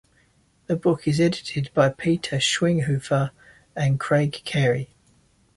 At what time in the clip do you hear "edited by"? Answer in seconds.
1.19-1.89